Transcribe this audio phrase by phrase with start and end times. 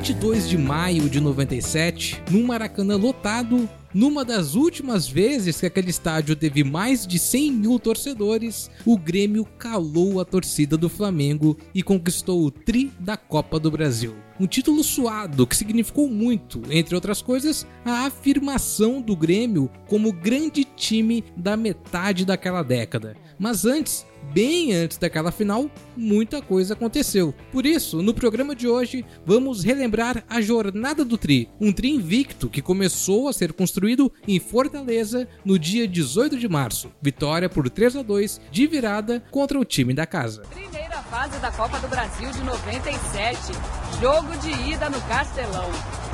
[0.00, 6.34] 22 de maio de 97, num Maracanã lotado, numa das últimas vezes que aquele estádio
[6.34, 12.42] teve mais de 100 mil torcedores, o Grêmio calou a torcida do Flamengo e conquistou
[12.42, 14.14] o tri da Copa do Brasil.
[14.40, 20.64] Um título suado que significou muito, entre outras coisas, a afirmação do Grêmio como grande
[20.64, 23.14] time da metade daquela década.
[23.38, 27.34] Mas antes, bem antes daquela final, muita coisa aconteceu.
[27.52, 32.48] Por isso, no programa de hoje, vamos relembrar a jornada do Tri, um Tri invicto
[32.48, 36.90] que começou a ser construído em Fortaleza no dia 18 de março.
[37.02, 40.42] Vitória por 3 a 2 de virada contra o time da casa.
[40.42, 43.52] Primeira fase da Copa do Brasil de 97.
[44.00, 45.68] Jogo de ida no Castelão.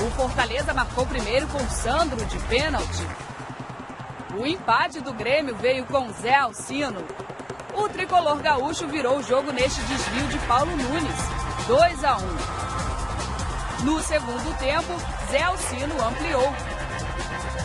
[0.07, 3.07] O Fortaleza marcou primeiro com Sandro de pênalti.
[4.39, 7.03] O empate do Grêmio veio com Zé Alcino.
[7.77, 11.15] O tricolor gaúcho virou o jogo neste desvio de Paulo Nunes,
[11.69, 13.85] 2 a 1.
[13.85, 14.95] No segundo tempo,
[15.31, 16.55] Zé Alcino ampliou.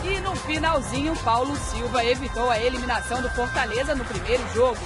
[0.04, 4.78] E no finalzinho, Paulo Silva evitou a eliminação do Fortaleza no primeiro jogo.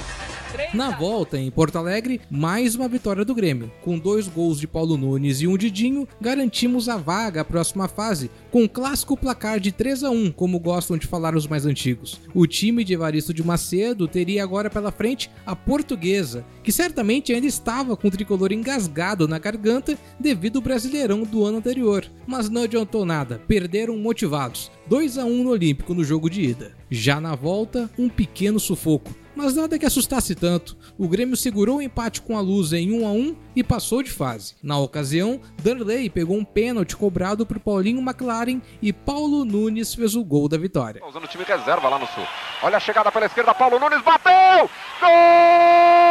[0.74, 3.70] Na volta, em Porto Alegre, mais uma vitória do Grêmio.
[3.82, 7.88] Com dois gols de Paulo Nunes e um de Dinho, garantimos a vaga à próxima
[7.88, 11.66] fase, com um clássico placar de 3 a 1 como gostam de falar os mais
[11.66, 12.20] antigos.
[12.34, 17.46] O time de Evaristo de Macedo teria agora pela frente a Portuguesa, que certamente ainda
[17.46, 22.04] estava com o tricolor engasgado na garganta devido ao Brasileirão do ano anterior.
[22.26, 24.70] Mas não adiantou nada, perderam motivados.
[24.86, 26.72] 2 a 1 no Olímpico no jogo de ida.
[26.90, 30.76] Já na volta, um pequeno sufoco mas nada que assustasse tanto.
[30.98, 34.10] O Grêmio segurou o empate com a Luz em 1 a 1 e passou de
[34.10, 34.54] fase.
[34.62, 40.24] Na ocasião, Darley pegou um pênalti cobrado por Paulinho McLaren e Paulo Nunes fez o
[40.24, 41.02] gol da vitória.
[41.06, 42.24] Usando o time reserva lá no sul.
[42.62, 44.70] Olha a chegada pela esquerda, Paulo Nunes bateu!
[45.00, 46.06] Gol!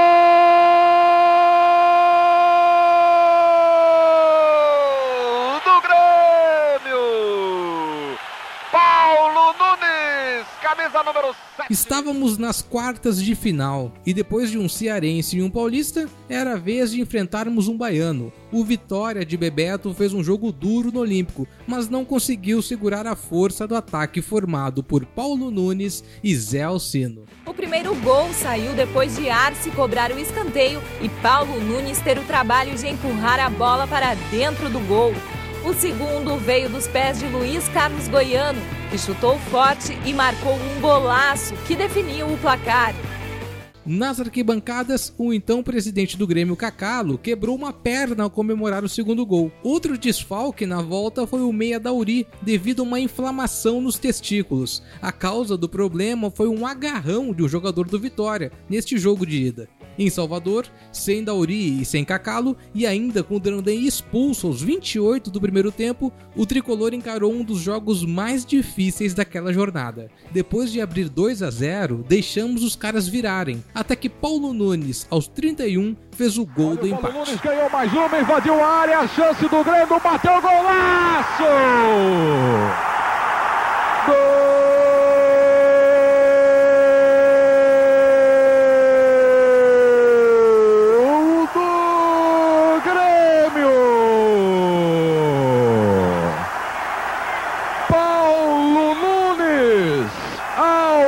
[10.96, 11.55] camisa número 7.
[11.68, 16.58] Estávamos nas quartas de final e depois de um cearense e um paulista, era a
[16.58, 18.32] vez de enfrentarmos um baiano.
[18.52, 23.16] O Vitória de Bebeto fez um jogo duro no Olímpico, mas não conseguiu segurar a
[23.16, 27.24] força do ataque formado por Paulo Nunes e Zé Alcino.
[27.48, 32.24] O primeiro gol saiu depois de Arce cobrar o escanteio e Paulo Nunes ter o
[32.26, 35.16] trabalho de empurrar a bola para dentro do gol.
[35.66, 40.82] O segundo veio dos pés de Luiz Carlos Goiano, que chutou forte e marcou um
[40.82, 42.94] golaço que definiu o placar.
[43.86, 49.24] Nas arquibancadas, o então presidente do Grêmio Cacalo quebrou uma perna ao comemorar o segundo
[49.24, 49.52] gol.
[49.62, 54.82] Outro desfalque na volta foi o meia Dauri, devido a uma inflamação nos testículos.
[55.00, 59.44] A causa do problema foi um agarrão de um jogador do Vitória neste jogo de
[59.44, 59.70] ida.
[59.98, 65.30] Em Salvador, sem Dauri e sem Cacalo, e ainda com o Drandem expulso aos 28
[65.32, 70.10] do primeiro tempo, o tricolor encarou um dos jogos mais difíceis daquela jornada.
[70.32, 75.28] Depois de abrir 2 a 0, deixamos os caras virarem, até que Paulo Nunes, aos
[75.28, 77.02] 31, fez o gol Olha, do empate.
[77.02, 81.44] Paulo Nunes ganhou mais uma, invadiu a área, a chance do Grêmio, bateu golaço!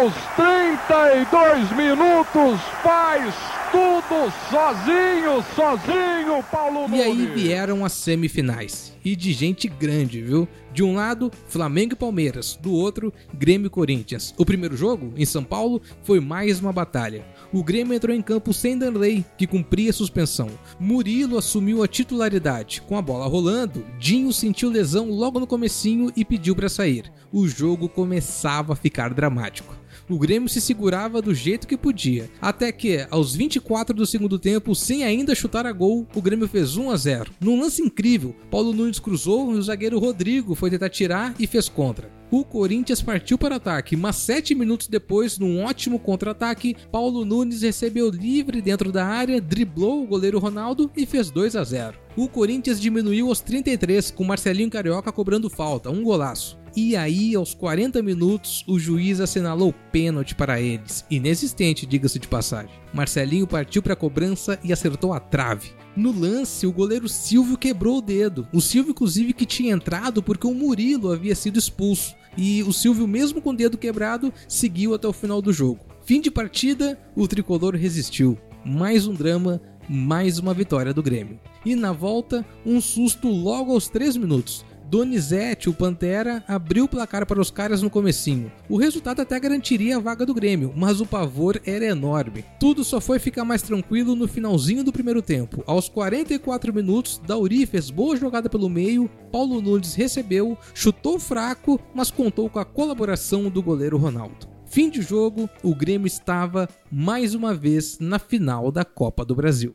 [0.07, 3.35] aos 32 minutos, faz
[3.71, 6.99] tudo sozinho, sozinho, Paulo Nunes.
[6.99, 8.95] E aí vieram as semifinais.
[9.03, 10.47] E de gente grande, viu?
[10.73, 12.57] De um lado, Flamengo e Palmeiras.
[12.61, 14.33] Do outro, Grêmio e Corinthians.
[14.37, 17.25] O primeiro jogo, em São Paulo, foi mais uma batalha.
[17.51, 20.49] O Grêmio entrou em campo sem Danley, que cumpria suspensão.
[20.79, 22.81] Murilo assumiu a titularidade.
[22.81, 27.11] Com a bola rolando, Dinho sentiu lesão logo no comecinho e pediu para sair.
[27.31, 29.76] O jogo começava a ficar dramático
[30.09, 32.29] o Grêmio se segurava do jeito que podia.
[32.41, 36.77] Até que, aos 24 do segundo tempo, sem ainda chutar a gol, o Grêmio fez
[36.77, 37.31] 1 a 0.
[37.39, 41.67] Num lance incrível, Paulo Nunes cruzou e o zagueiro Rodrigo foi tentar tirar e fez
[41.69, 42.17] contra.
[42.29, 47.61] O Corinthians partiu para o ataque, mas sete minutos depois, num ótimo contra-ataque, Paulo Nunes
[47.61, 51.97] recebeu livre dentro da área, driblou o goleiro Ronaldo e fez 2 a 0.
[52.17, 56.57] O Corinthians diminuiu aos 33, com Marcelinho Carioca cobrando falta, um golaço.
[56.79, 61.03] E aí, aos 40 minutos, o juiz assinalou pênalti para eles.
[61.09, 62.69] Inexistente, diga-se de passagem.
[62.93, 65.71] Marcelinho partiu para a cobrança e acertou a trave.
[65.95, 68.47] No lance, o goleiro Silvio quebrou o dedo.
[68.53, 72.15] O Silvio, inclusive, que tinha entrado porque o Murilo havia sido expulso.
[72.37, 75.79] E o Silvio, mesmo com o dedo quebrado, seguiu até o final do jogo.
[76.05, 78.37] Fim de partida, o tricolor resistiu.
[78.63, 79.59] Mais um drama,
[79.89, 81.39] mais uma vitória do Grêmio.
[81.65, 84.63] E na volta, um susto logo aos 3 minutos.
[84.89, 88.49] Donizete, o Pantera, abriu o placar para os caras no comecinho.
[88.69, 92.45] O resultado até garantiria a vaga do Grêmio, mas o pavor era enorme.
[92.57, 95.61] Tudo só foi ficar mais tranquilo no finalzinho do primeiro tempo.
[95.67, 102.09] Aos 44 minutos, Dauri fez boa jogada pelo meio, Paulo Nunes recebeu, chutou fraco, mas
[102.09, 104.47] contou com a colaboração do goleiro Ronaldo.
[104.65, 109.73] Fim de jogo, o Grêmio estava mais uma vez na final da Copa do Brasil.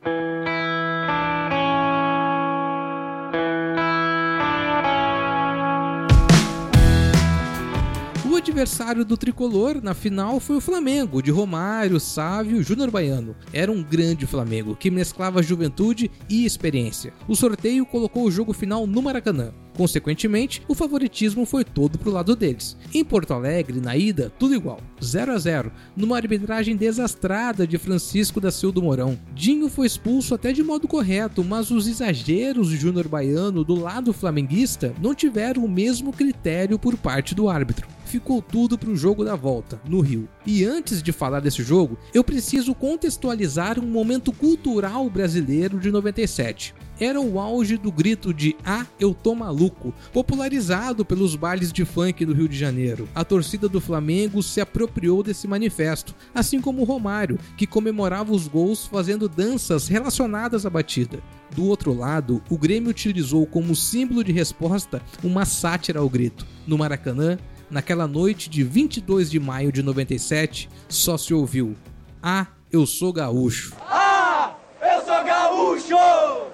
[8.63, 13.35] Adversário do tricolor na final foi o Flamengo, de Romário, Sávio Júnior Baiano.
[13.51, 17.13] Era um grande Flamengo que mesclava juventude e experiência.
[17.27, 19.51] O sorteio colocou o jogo final no Maracanã.
[19.75, 22.77] Consequentemente, o favoritismo foi todo pro lado deles.
[22.93, 28.39] Em Porto Alegre, na ida, tudo igual, 0 a 0, numa arbitragem desastrada de Francisco
[28.39, 29.19] da Silva do Mourão.
[29.33, 34.13] Dinho foi expulso até de modo correto, mas os exageros de Júnior Baiano do lado
[34.13, 39.25] flamenguista não tiveram o mesmo critério por parte do árbitro ficou tudo para o jogo
[39.25, 40.29] da volta, no Rio.
[40.45, 46.75] E antes de falar desse jogo, eu preciso contextualizar um momento cultural brasileiro de 97
[46.99, 52.25] era o auge do grito de Ah, eu tô maluco, popularizado pelos bailes de funk
[52.25, 53.07] do Rio de Janeiro.
[53.13, 58.47] A torcida do Flamengo se apropriou desse manifesto, assim como o Romário, que comemorava os
[58.47, 61.19] gols fazendo danças relacionadas à batida.
[61.55, 66.45] Do outro lado, o Grêmio utilizou como símbolo de resposta uma sátira ao grito.
[66.65, 67.37] No Maracanã,
[67.69, 71.75] naquela noite de 22 de maio de 97, só se ouviu:
[72.21, 73.75] Ah, eu sou gaúcho.
[73.87, 76.52] Ah, eu sou gaúcho!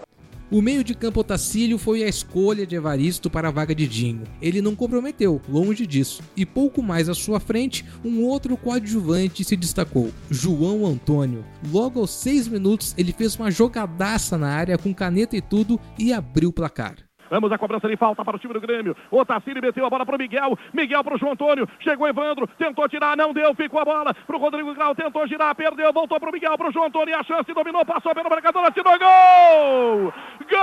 [0.52, 4.24] O meio de campo Otacílio foi a escolha de Evaristo para a vaga de Dinho.
[4.42, 6.24] Ele não comprometeu, longe disso.
[6.36, 11.46] E pouco mais à sua frente, um outro coadjuvante se destacou, João Antônio.
[11.72, 16.12] Logo aos 6 minutos, ele fez uma jogadaça na área com caneta e tudo e
[16.12, 17.09] abriu o placar.
[17.30, 18.96] Vamos à cobrança de falta para o time do Grêmio.
[19.12, 20.58] O Otacílio meteu a bola para o Miguel.
[20.74, 21.68] Miguel para o João Antônio.
[21.80, 22.48] Chegou Evandro.
[22.58, 23.54] Tentou tirar, não deu.
[23.54, 24.96] Ficou a bola para o Rodrigo Grau.
[24.96, 25.94] Tentou girar, perdeu.
[25.94, 27.16] Voltou para o Miguel, para o João Antônio.
[27.18, 28.72] A chance dominou, passou pelo marcador.
[28.74, 30.14] Gol!
[30.50, 30.60] Gol!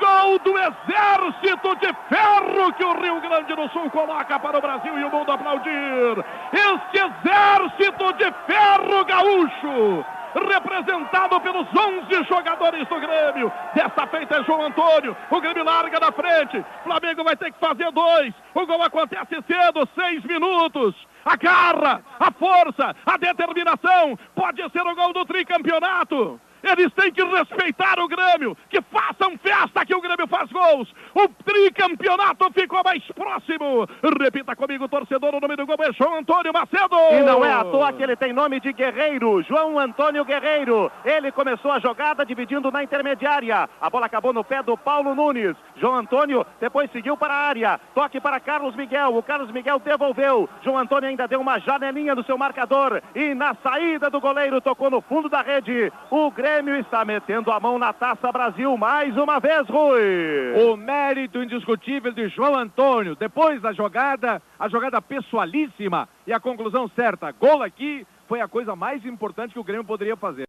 [0.00, 4.98] Gol do exército de ferro que o Rio Grande do Sul coloca para o Brasil
[4.98, 6.24] e o mundo aplaudir.
[6.52, 10.04] Este exército de ferro gaúcho
[10.34, 13.52] representado pelos 11 jogadores do Grêmio.
[13.74, 15.16] Dessa feita é João Antônio.
[15.30, 16.64] O Grêmio larga na frente.
[16.84, 18.34] Flamengo vai ter que fazer dois.
[18.54, 20.94] O gol acontece cedo, seis minutos.
[21.24, 24.18] A garra, a força, a determinação.
[24.34, 26.40] Pode ser o gol do tricampeonato.
[26.62, 30.92] Eles têm que respeitar o Grêmio, que façam festa que o Grêmio faz gols.
[31.14, 33.88] O tricampeonato ficou mais próximo.
[34.20, 36.96] Repita comigo, torcedor, o nome do gol é João Antônio Macedo.
[37.12, 40.90] E não é à toa que ele tem nome de Guerreiro, João Antônio Guerreiro.
[41.04, 43.68] Ele começou a jogada dividindo na intermediária.
[43.80, 45.56] A bola acabou no pé do Paulo Nunes.
[45.76, 47.80] João Antônio depois seguiu para a área.
[47.94, 49.16] Toque para Carlos Miguel.
[49.16, 50.48] O Carlos Miguel devolveu.
[50.62, 53.00] João Antônio ainda deu uma janelinha no seu marcador.
[53.14, 55.92] E na saída do goleiro tocou no fundo da rede.
[56.10, 60.64] O Grêmio Grêmio está metendo a mão na Taça Brasil mais uma vez, Rui.
[60.64, 63.14] O mérito indiscutível de João Antônio.
[63.14, 67.30] Depois da jogada, a jogada pessoalíssima e a conclusão certa.
[67.32, 70.46] Gol aqui, foi a coisa mais importante que o Grêmio poderia fazer.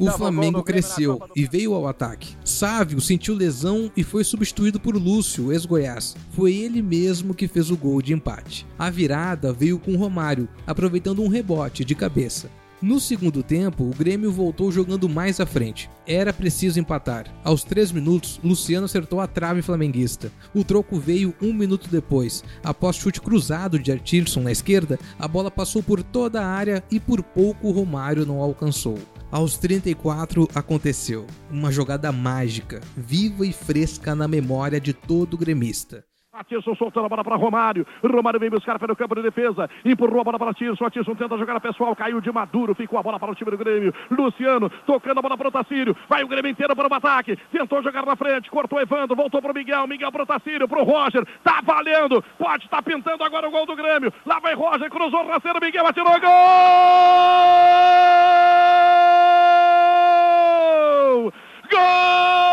[0.00, 2.36] O Flamengo cresceu e veio ao ataque.
[2.44, 6.16] Sávio sentiu lesão e foi substituído por Lúcio, ex-Goiás.
[6.30, 8.66] Foi ele mesmo que fez o gol de empate.
[8.78, 12.50] A virada veio com Romário, aproveitando um rebote de cabeça.
[12.82, 15.90] No segundo tempo, o Grêmio voltou jogando mais à frente.
[16.06, 17.26] Era preciso empatar.
[17.44, 20.32] Aos 3 minutos, Luciano acertou a trave flamenguista.
[20.54, 22.42] O troco veio um minuto depois.
[22.64, 26.98] Após chute cruzado de Artirson na esquerda, a bola passou por toda a área e
[26.98, 28.98] por pouco Romário não alcançou.
[29.30, 31.26] Aos 34 aconteceu.
[31.50, 36.02] Uma jogada mágica, viva e fresca na memória de todo gremista.
[36.40, 37.86] Atirson soltando a bola para Romário.
[38.02, 39.68] Romário vem buscar pelo campo de defesa.
[39.84, 40.86] Empurrou a bola para Atirson.
[40.86, 41.94] Atirson tenta jogar a pessoal.
[41.94, 42.74] Caiu de Maduro.
[42.74, 43.94] Ficou a bola para o time do Grêmio.
[44.10, 45.94] Luciano tocando a bola para o Tacírio.
[46.08, 47.36] Vai o Grêmio inteiro para o ataque.
[47.52, 48.50] Tentou jogar na frente.
[48.50, 49.14] Cortou Evandro.
[49.14, 49.86] Voltou para o Miguel.
[49.86, 50.66] Miguel para o Tacírio.
[50.66, 51.26] Para o Roger.
[51.44, 52.24] Tá valendo.
[52.38, 54.10] Pode estar tá pintando agora o gol do Grêmio.
[54.24, 54.88] Lá vai Roger.
[54.90, 55.60] Cruzou o rasteiro.
[55.60, 56.18] Miguel atirou.
[56.20, 56.30] Gol!
[61.70, 62.49] Gol!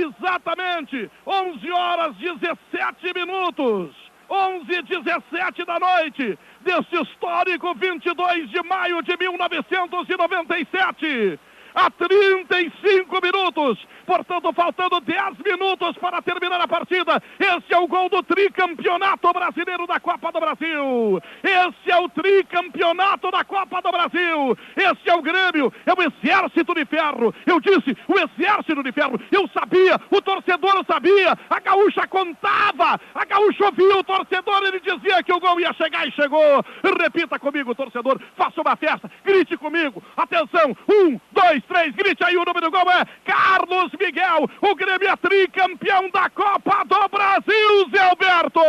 [0.00, 3.94] Exatamente 11 horas 17 minutos.
[4.28, 11.38] 11 e 17 da noite deste histórico 22 de maio de 1997.
[11.74, 13.86] A 35 minutos.
[14.06, 17.22] Portanto, faltando 10 minutos para terminar a partida.
[17.38, 21.20] Esse é o gol do tricampeonato brasileiro da Copa do Brasil.
[21.42, 24.56] Esse é o tricampeonato da Copa do Brasil.
[24.76, 27.34] Esse é o Grêmio, é o exército de ferro.
[27.46, 29.18] Eu disse, o exército de ferro.
[29.32, 35.22] Eu sabia, o torcedor sabia, a gaúcha contava, a gaúcha ouvia o torcedor, ele dizia
[35.22, 36.64] que o gol ia chegar e chegou.
[37.00, 40.02] Repita comigo, torcedor, faça uma festa, grite comigo.
[40.16, 44.48] Atenção, um, dois, três, grite aí, o número do gol é Carlos Miguel.
[44.60, 48.60] O Grêmio é tricampeão da Copa do Brasil, Zé Alberto.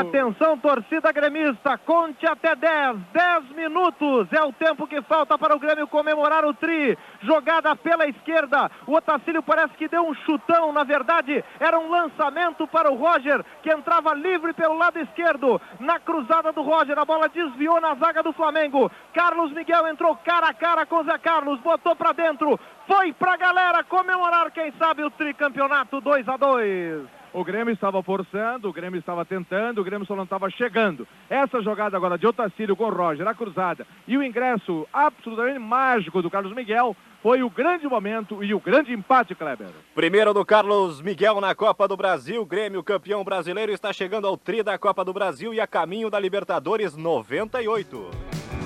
[0.00, 5.58] Atenção, torcida gremista, conte até 10, 10 minutos é o tempo que falta para o
[5.58, 6.96] Grêmio comemorar o tri.
[7.22, 12.66] Jogada pela esquerda, o Otacílio parece que deu um chutão, na verdade era um lançamento
[12.66, 15.60] para o Roger, que entrava livre pelo lado esquerdo.
[15.78, 18.90] Na cruzada do Roger, a bola desviou na zaga do Flamengo.
[19.12, 23.82] Carlos Miguel entrou cara a cara com Zé Carlos, botou para dentro, foi pra galera
[23.84, 29.24] comemorar, quem sabe, o tricampeonato 2 a 2 o Grêmio estava forçando, o Grêmio estava
[29.24, 31.06] tentando, o Grêmio só não estava chegando.
[31.28, 36.22] Essa jogada agora de Otacílio com o Roger, a cruzada e o ingresso absolutamente mágico
[36.22, 39.68] do Carlos Miguel foi o grande momento e o grande empate, Kleber.
[39.94, 42.44] Primeiro do Carlos Miguel na Copa do Brasil.
[42.46, 46.18] Grêmio, campeão brasileiro, está chegando ao tri da Copa do Brasil e a caminho da
[46.18, 48.59] Libertadores 98.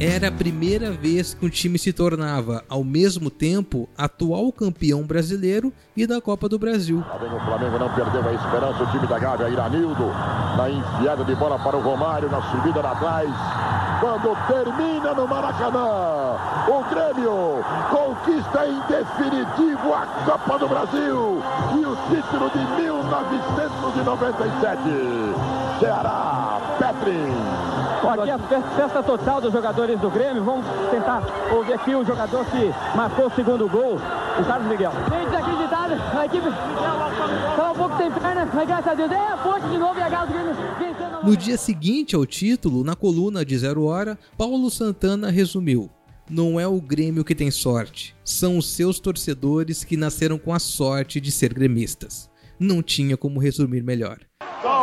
[0.00, 5.72] Era a primeira vez que um time se tornava, ao mesmo tempo, atual campeão brasileiro
[5.96, 7.02] e da Copa do Brasil.
[7.02, 10.06] Tá o Flamengo não perdeu a esperança, o time da Gávea, Iranildo,
[10.56, 13.28] na enfiada de bola para o Romário, na subida lá atrás.
[14.00, 16.36] Quando termina no Maracanã,
[16.68, 21.42] o Grêmio conquista em definitivo a Copa do Brasil
[21.74, 24.80] e o título de 1997.
[25.80, 27.34] Ceará, Petrin.
[28.08, 30.44] Aqui a festa total dos jogadores do Grêmio.
[30.44, 33.98] Vamos tentar ouvir aqui o jogador que marcou o segundo gol,
[34.38, 34.92] o Carlos Miguel.
[35.90, 39.98] A equipe estava um pouco sem perna, mas graças a Deus é forte de novo
[39.98, 41.24] e a Galo Grêmio vencendo.
[41.24, 45.90] No dia seguinte ao título, na coluna de Zero Hora, Paulo Santana resumiu.
[46.30, 50.58] Não é o Grêmio que tem sorte, são os seus torcedores que nasceram com a
[50.58, 52.28] sorte de ser gremistas.
[52.60, 54.18] Não tinha como resumir melhor.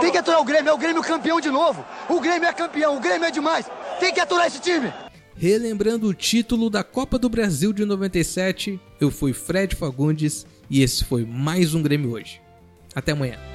[0.01, 1.85] Tem que aturar o Grêmio, é o Grêmio campeão de novo.
[2.09, 3.69] O Grêmio é campeão, o Grêmio é demais.
[3.99, 4.91] Tem que aturar esse time.
[5.37, 11.03] Relembrando o título da Copa do Brasil de 97, eu fui Fred Fagundes e esse
[11.03, 12.41] foi mais um Grêmio hoje.
[12.93, 13.54] Até amanhã.